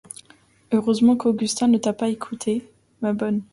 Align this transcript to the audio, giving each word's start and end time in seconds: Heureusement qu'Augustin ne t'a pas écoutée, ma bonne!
Heureusement 0.71 1.15
qu'Augustin 1.15 1.67
ne 1.67 1.77
t'a 1.77 1.93
pas 1.93 2.09
écoutée, 2.09 2.67
ma 3.03 3.13
bonne! 3.13 3.43